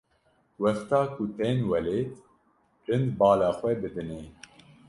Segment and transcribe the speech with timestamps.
[0.63, 2.09] wexta ku tên welêt
[2.85, 4.21] rind bala xwe bidinê.